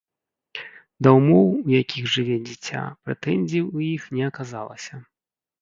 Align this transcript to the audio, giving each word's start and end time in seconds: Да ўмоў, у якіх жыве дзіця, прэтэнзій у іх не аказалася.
Да 1.07 1.13
ўмоў, 1.17 1.45
у 1.67 1.73
якіх 1.81 2.07
жыве 2.13 2.37
дзіця, 2.47 2.81
прэтэнзій 3.09 3.63
у 3.75 3.85
іх 3.93 4.11
не 4.19 4.23
аказалася. 4.31 4.93